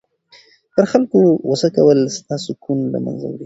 [0.73, 1.19] پر خلکو
[1.49, 3.39] غصه کول ستا سکون له منځه وړي.